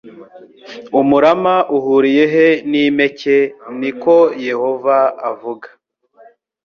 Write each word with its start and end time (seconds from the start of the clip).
Umurama 0.99 1.55
uhuriye 1.77 2.23
he 2.33 2.47
n 2.69 2.71
impeke 2.83 3.37
ni 3.79 3.91
ko 4.01 4.15
Yehova 4.47 4.97
avuga 5.29 5.67